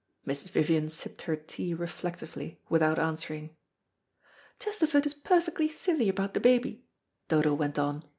Mrs. 0.25 0.49
Vivian 0.49 0.89
sipped 0.89 1.21
her 1.21 1.35
tea 1.35 1.75
reflectively 1.75 2.59
without 2.69 2.97
answering. 2.97 3.55
"Chesterford 4.57 5.05
is 5.05 5.13
perfectly 5.13 5.69
silly 5.69 6.09
about 6.09 6.33
the 6.33 6.39
baby," 6.39 6.87
Dodo 7.27 7.53
went 7.53 7.77
on. 7.77 8.03